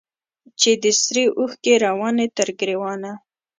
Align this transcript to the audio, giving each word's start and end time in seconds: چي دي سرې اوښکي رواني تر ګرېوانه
چي 0.59 0.71
دي 0.81 0.91
سرې 1.01 1.25
اوښکي 1.37 1.73
رواني 1.85 2.27
تر 2.37 2.47
ګرېوانه 2.59 3.11